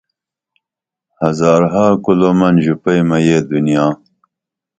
ہزارہا 1.21 1.85
کُلومن 2.05 2.55
ژوپائیمہ 2.65 3.17
یہ 3.27 3.37
دنیا 3.51 3.85